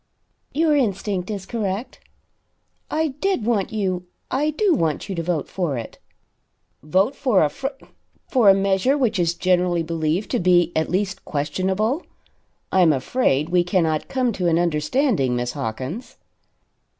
[0.51, 1.99] "Your instinct is correct.
[2.89, 5.99] I did want you I do want you to vote for it."
[6.81, 7.67] "Vote for a fr
[8.27, 12.01] for a measure which is generally believed to be at least questionable?
[12.71, 16.17] I am afraid we cannot come to an understanding, Miss Hawkins."